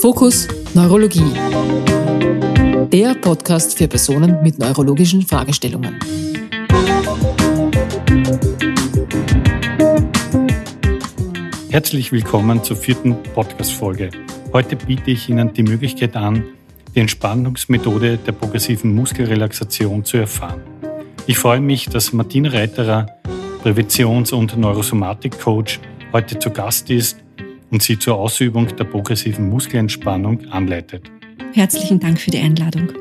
[0.00, 1.30] Fokus Neurologie.
[2.90, 5.98] Der Podcast für Personen mit neurologischen Fragestellungen.
[11.68, 14.08] Herzlich willkommen zur vierten Podcast-Folge.
[14.54, 16.44] Heute biete ich Ihnen die Möglichkeit an,
[16.94, 20.62] die Entspannungsmethode der progressiven Muskelrelaxation zu erfahren.
[21.26, 23.06] Ich freue mich, dass Martina Reiterer,
[23.62, 25.78] Präventions- und Neurosomatik-Coach,
[26.14, 27.18] heute zu Gast ist
[27.70, 31.10] und Sie zur Ausübung der progressiven Muskelentspannung anleitet.
[31.52, 32.92] Herzlichen Dank für die Einladung.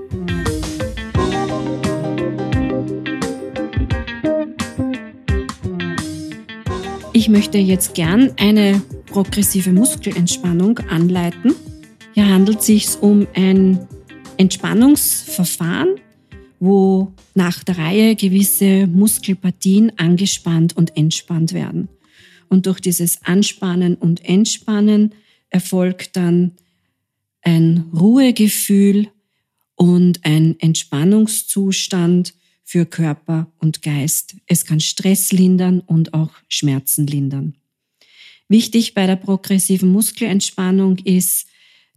[7.13, 11.53] Ich möchte jetzt gern eine progressive Muskelentspannung anleiten.
[12.13, 13.87] Hier handelt es sich um ein
[14.37, 15.95] Entspannungsverfahren,
[16.59, 21.89] wo nach der Reihe gewisse Muskelpartien angespannt und entspannt werden.
[22.49, 25.15] Und durch dieses Anspannen und Entspannen
[25.49, 26.54] erfolgt dann
[27.41, 29.07] ein Ruhegefühl
[29.76, 34.35] und ein Entspannungszustand für Körper und Geist.
[34.46, 37.55] Es kann Stress lindern und auch Schmerzen lindern.
[38.48, 41.48] Wichtig bei der progressiven Muskelentspannung ist,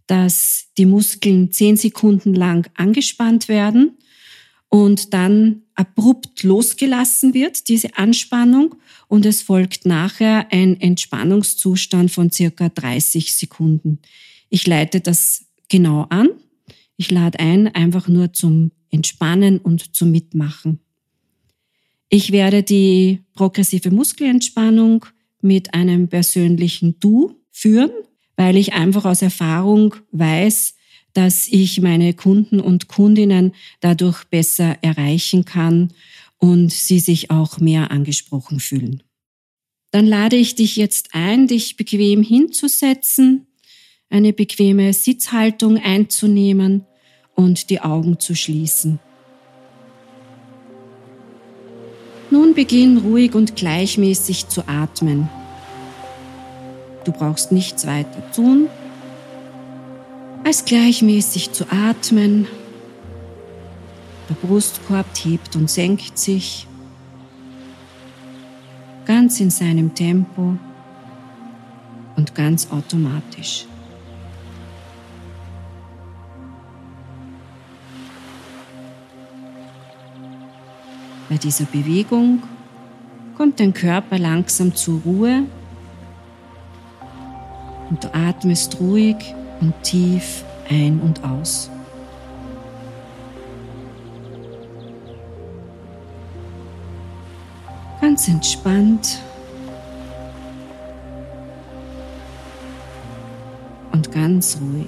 [0.07, 3.97] dass die Muskeln zehn Sekunden lang angespannt werden
[4.73, 8.73] und dann abrupt losgelassen wird, diese Anspannung,
[9.07, 13.99] und es folgt nachher ein Entspannungszustand von circa 30 Sekunden.
[14.49, 16.29] Ich leite das genau an.
[16.97, 20.79] Ich lade ein, einfach nur zum Entspannen und zum Mitmachen.
[22.09, 25.05] Ich werde die progressive Muskelentspannung
[25.39, 27.91] mit einem persönlichen Du führen,
[28.37, 30.73] weil ich einfach aus Erfahrung weiß,
[31.13, 35.93] dass ich meine Kunden und Kundinnen dadurch besser erreichen kann
[36.39, 39.03] und sie sich auch mehr angesprochen fühlen.
[39.91, 43.47] Dann lade ich dich jetzt ein, dich bequem hinzusetzen,
[44.09, 46.85] eine bequeme Sitzhaltung einzunehmen
[47.35, 48.99] und die Augen zu schließen.
[52.31, 55.29] Nun beginn ruhig und gleichmäßig zu atmen.
[57.05, 58.67] Du brauchst nichts weiter tun,
[60.43, 62.47] als gleichmäßig zu atmen.
[64.29, 66.67] Der Brustkorb hebt und senkt sich
[69.05, 70.57] ganz in seinem Tempo
[72.15, 73.65] und ganz automatisch.
[81.29, 82.43] Bei dieser Bewegung
[83.35, 85.43] kommt dein Körper langsam zur Ruhe
[87.89, 89.17] und du atmest ruhig
[89.63, 91.69] und tief ein und aus.
[98.01, 99.21] Ganz entspannt
[103.93, 104.87] und ganz ruhig.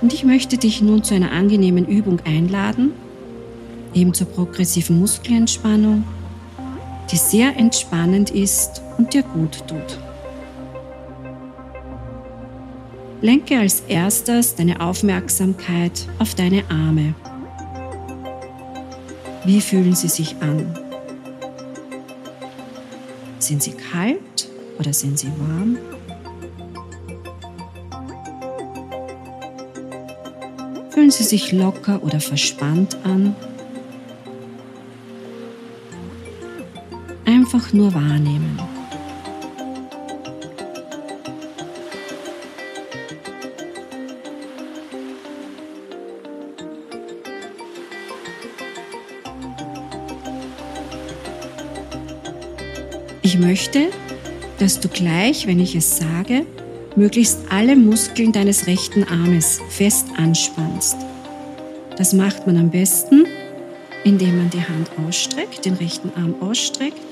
[0.00, 2.92] Und ich möchte dich nun zu einer angenehmen Übung einladen,
[3.92, 6.04] eben zur progressiven Muskelentspannung
[7.10, 9.98] die sehr entspannend ist und dir gut tut.
[13.20, 17.14] Lenke als erstes deine Aufmerksamkeit auf deine Arme.
[19.44, 20.78] Wie fühlen sie sich an?
[23.38, 25.78] Sind sie kalt oder sind sie warm?
[30.90, 33.34] Fühlen sie sich locker oder verspannt an?
[37.40, 38.58] Einfach nur wahrnehmen.
[53.22, 53.88] Ich möchte,
[54.58, 56.44] dass du gleich, wenn ich es sage,
[56.94, 60.96] möglichst alle Muskeln deines rechten Armes fest anspannst.
[61.96, 63.24] Das macht man am besten,
[64.04, 67.09] indem man die Hand ausstreckt, den rechten Arm ausstreckt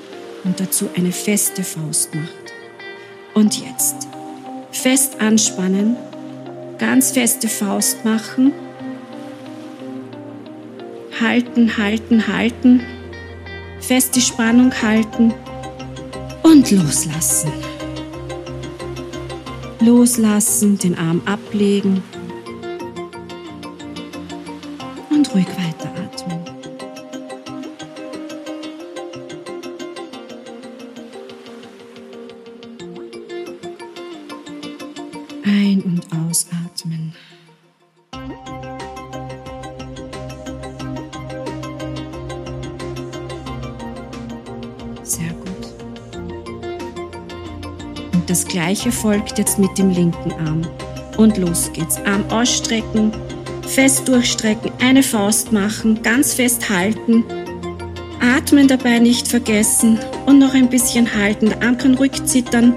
[0.49, 2.53] und dazu eine feste Faust macht.
[3.35, 4.09] Und jetzt
[4.73, 5.95] fest anspannen,
[6.79, 8.53] ganz feste Faust machen,
[11.21, 12.81] halten, halten, halten,
[13.81, 15.35] feste Spannung halten
[16.43, 17.53] und loslassen.
[19.81, 22.03] Loslassen, den Arm ablegen
[35.49, 37.15] Ein- und ausatmen.
[45.03, 45.73] Sehr gut.
[48.13, 50.67] Und das gleiche folgt jetzt mit dem linken Arm.
[51.17, 51.97] Und los geht's.
[52.05, 53.11] Arm ausstrecken,
[53.63, 57.25] fest durchstrecken, eine Faust machen, ganz fest halten.
[58.21, 61.47] Atmen dabei nicht vergessen und noch ein bisschen halten.
[61.47, 62.75] Der Arm kann ruhig zittern.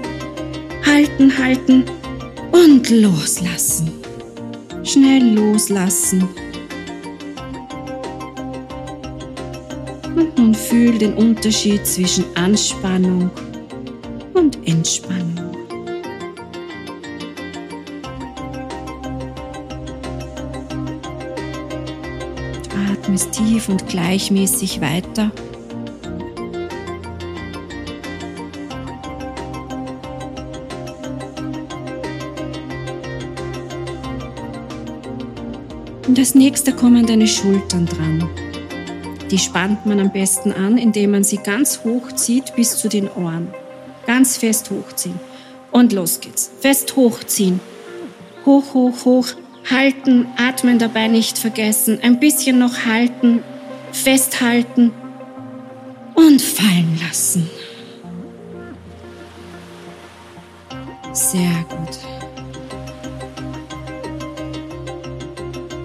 [0.86, 1.84] Halten, halten
[2.52, 3.90] und loslassen.
[4.84, 6.28] Schnell loslassen.
[10.14, 13.30] Und nun fühl den Unterschied zwischen Anspannung
[14.34, 15.56] und Entspannung.
[22.92, 25.32] Atmest tief und gleichmäßig weiter.
[36.12, 38.28] Und als nächster kommen deine Schultern dran.
[39.30, 43.08] Die spannt man am besten an, indem man sie ganz hoch zieht bis zu den
[43.08, 43.48] Ohren.
[44.06, 45.18] Ganz fest hochziehen.
[45.70, 46.50] Und los geht's.
[46.60, 47.60] Fest hochziehen.
[48.44, 49.26] Hoch, hoch, hoch.
[49.70, 51.98] Halten, atmen dabei nicht vergessen.
[52.02, 53.42] Ein bisschen noch halten,
[53.90, 54.92] festhalten
[56.14, 57.48] und fallen lassen.
[61.14, 62.11] Sehr gut.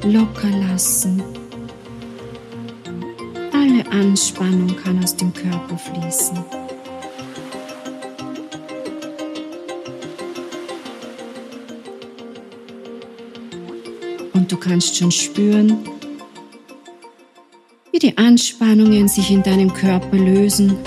[0.03, 1.21] Locker lassen.
[3.51, 6.37] Alle Anspannung kann aus dem Körper fließen.
[14.33, 15.79] Und du kannst schon spüren,
[17.91, 20.77] wie die Anspannungen sich in deinem Körper lösen.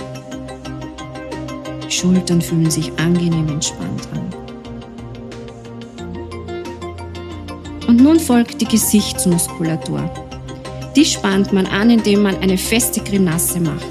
[1.87, 4.40] Die Schultern fühlen sich angenehm entspannt an.
[8.01, 10.11] Nun folgt die Gesichtsmuskulatur.
[10.97, 13.87] Die spannt man an, indem man eine feste Grimasse macht.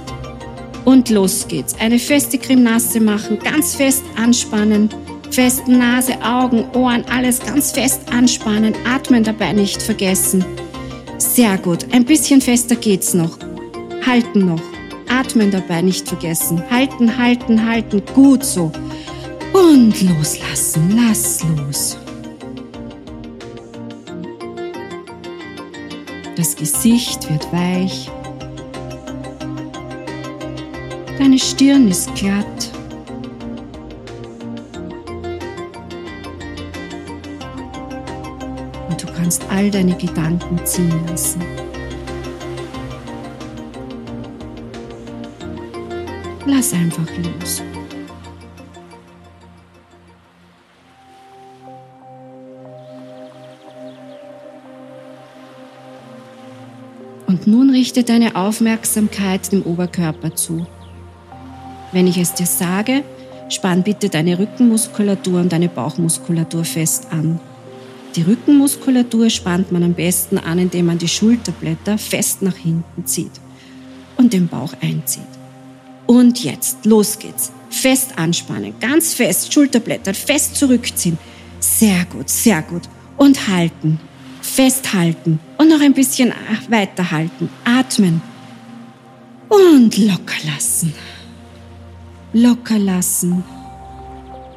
[0.84, 1.76] Und los geht's.
[1.80, 4.90] Eine feste Grimasse machen, ganz fest anspannen,
[5.30, 10.44] fest Nase, Augen, Ohren, alles ganz fest anspannen, atmen dabei nicht vergessen.
[11.20, 11.86] Sehr gut.
[11.92, 13.38] Ein bisschen fester geht's noch.
[14.06, 14.62] Halten noch.
[15.08, 16.64] Atmen dabei nicht vergessen.
[16.72, 18.02] Halten, halten, halten.
[18.16, 18.72] Gut so.
[19.54, 20.96] Und loslassen.
[20.96, 21.99] Lass los.
[26.39, 28.09] Das Gesicht wird weich.
[31.18, 32.71] Deine Stirn ist glatt.
[38.88, 41.44] Und du kannst all deine Gedanken ziehen lassen.
[46.45, 47.62] Lass einfach los.
[57.30, 60.66] Und nun richte deine Aufmerksamkeit dem Oberkörper zu.
[61.92, 63.04] Wenn ich es dir sage,
[63.50, 67.40] spann bitte deine Rückenmuskulatur und deine Bauchmuskulatur fest an.
[68.16, 73.40] Die Rückenmuskulatur spannt man am besten an, indem man die Schulterblätter fest nach hinten zieht
[74.18, 75.22] und den Bauch einzieht.
[76.08, 77.52] Und jetzt, los geht's.
[77.70, 81.20] Fest anspannen, ganz fest, Schulterblätter fest zurückziehen.
[81.60, 82.90] Sehr gut, sehr gut.
[83.18, 84.00] Und halten,
[84.41, 86.33] festhalten und noch ein bisschen
[86.69, 87.50] weiterhalten.
[87.65, 88.22] Atmen
[89.50, 90.93] und locker lassen.
[92.34, 93.43] Locker lassen.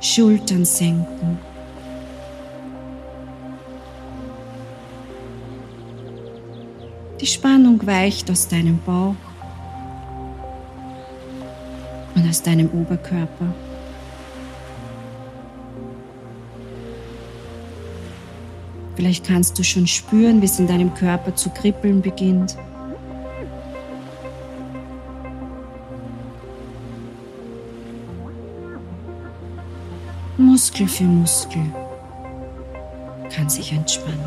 [0.00, 1.38] Schultern senken.
[7.20, 9.14] Die Spannung weicht aus deinem Bauch
[12.16, 13.54] und aus deinem Oberkörper.
[18.94, 22.56] Vielleicht kannst du schon spüren, wie es in deinem Körper zu kribbeln beginnt.
[30.36, 31.62] Muskel für Muskel
[33.34, 34.20] kann sich entspannen.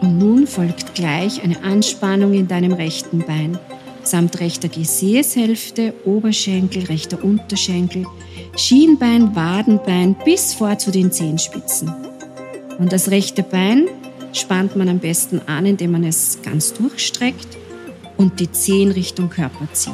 [0.00, 3.58] Und nun folgt gleich eine Anspannung in deinem rechten Bein
[4.06, 8.06] samt rechter Gesäßhälfte, Oberschenkel, rechter Unterschenkel,
[8.56, 11.92] Schienbein, Wadenbein bis vor zu den Zehenspitzen.
[12.78, 13.88] Und das rechte Bein
[14.32, 17.56] spannt man am besten an, indem man es ganz durchstreckt
[18.16, 19.92] und die Zehen Richtung Körper zieht.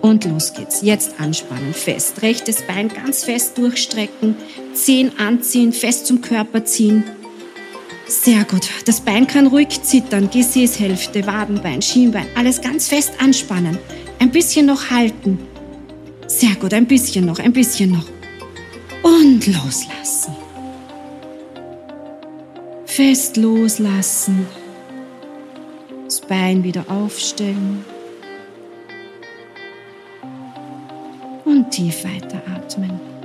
[0.00, 0.82] Und los geht's.
[0.82, 2.22] Jetzt anspannen, fest.
[2.22, 4.34] Rechtes Bein ganz fest durchstrecken,
[4.72, 7.04] Zehen anziehen, fest zum Körper ziehen
[8.10, 8.68] sehr gut.
[8.86, 13.78] Das Bein kann ruhig zittern, Gesäßhälfte, Wadenbein, Schienbein, alles ganz fest anspannen.
[14.18, 15.38] Ein bisschen noch halten.
[16.26, 18.06] Sehr gut, ein bisschen noch, ein bisschen noch.
[19.02, 20.34] Und loslassen.
[22.84, 24.46] Fest loslassen.
[26.04, 27.84] Das Bein wieder aufstellen.
[31.44, 33.00] Und tief weiteratmen.
[33.00, 33.19] Bleib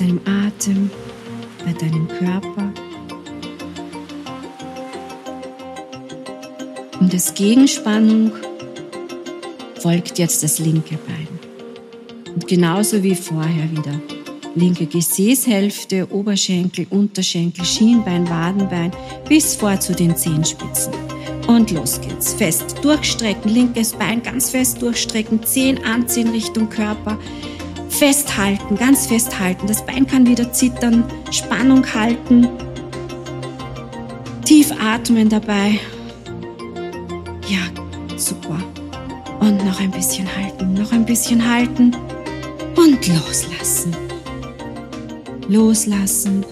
[0.00, 0.90] deinem Atem,
[1.64, 2.72] bei deinem Körper.
[7.00, 8.32] Und als Gegenspannung
[9.80, 11.28] folgt jetzt das linke Bein.
[12.34, 14.00] Und genauso wie vorher wieder.
[14.54, 18.90] Linke Gesäßhälfte, Oberschenkel, Unterschenkel, Schienbein, Wadenbein
[19.28, 20.92] bis vor zu den Zehenspitzen.
[21.46, 22.32] Und los geht's.
[22.34, 27.18] Fest durchstrecken, linkes Bein ganz fest durchstrecken, Zehen anziehen Richtung Körper.
[27.90, 29.66] Festhalten, ganz festhalten.
[29.66, 32.48] Das Bein kann wieder zittern, Spannung halten.
[34.44, 35.78] Tief atmen dabei.
[37.46, 37.58] Ja,
[38.16, 38.58] super.
[39.40, 41.94] Und noch ein bisschen halten, noch ein bisschen halten
[42.76, 43.94] und loslassen.
[45.48, 46.44] Loslassen,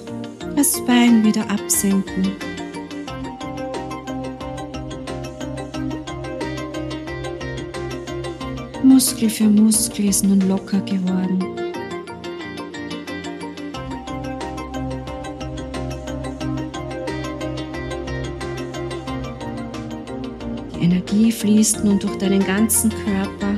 [0.56, 2.47] das Bein wieder absenken.
[8.98, 11.38] Muskel für Muskel ist nun locker geworden.
[20.74, 23.54] Die Energie fließt nun durch deinen ganzen Körper.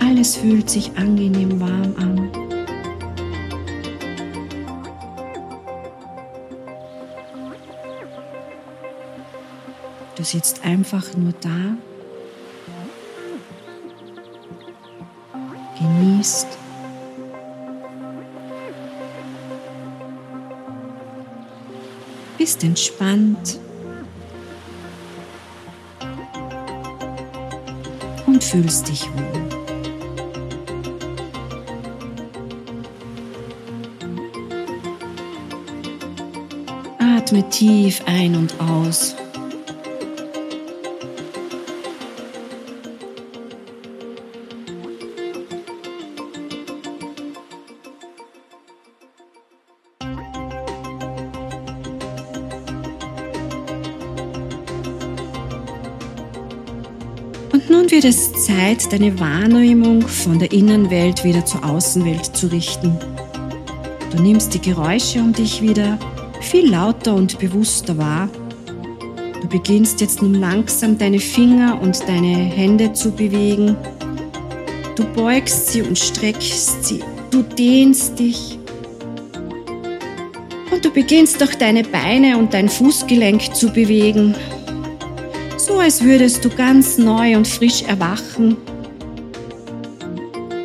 [0.00, 2.37] Alles fühlt sich angenehm warm an.
[10.28, 11.76] Sitzt einfach nur da,
[15.78, 16.46] genießt.
[22.36, 23.58] Bist entspannt
[28.26, 29.48] und fühlst dich wohl.
[36.98, 39.16] Atme tief ein und aus.
[58.00, 62.96] Wird es Zeit, deine Wahrnehmung von der Innenwelt wieder zur Außenwelt zu richten.
[64.12, 65.98] Du nimmst die Geräusche um dich wieder
[66.40, 68.28] viel lauter und bewusster wahr.
[69.42, 73.76] Du beginnst jetzt nun langsam deine Finger und deine Hände zu bewegen.
[74.94, 77.00] Du beugst sie und streckst sie.
[77.32, 78.60] Du dehnst dich.
[80.70, 84.36] Und du beginnst auch deine Beine und dein Fußgelenk zu bewegen.
[85.80, 88.58] Als würdest du ganz neu und frisch erwachen.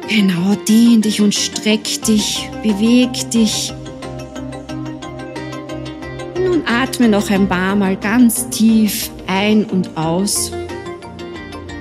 [0.10, 3.72] Genau, dehn dich und streck dich, beweg dich.
[6.38, 10.51] Nun atme noch ein paar Mal ganz tief ein und aus.